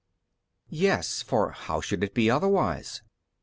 [0.71, 0.77] B.
[0.77, 3.03] Yes, for how should it be otherwise?